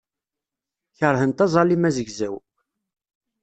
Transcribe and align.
Keṛhent 0.97 1.43
aẓalim 1.45 1.83
azegzaw. 1.89 2.35